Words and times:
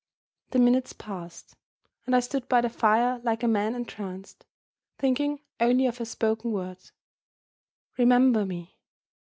The 0.49 0.57
minutes 0.57 0.93
passed 0.93 1.55
and 2.07 2.15
I 2.15 2.21
stood 2.21 2.49
by 2.49 2.61
the 2.61 2.69
fire 2.69 3.19
like 3.19 3.43
a 3.43 3.47
man 3.47 3.75
entranced; 3.75 4.47
thinking 4.97 5.41
only 5.59 5.85
of 5.85 5.99
her 5.99 6.05
spoken 6.05 6.51
words, 6.51 6.91
"Remember 7.99 8.43
me. 8.43 8.79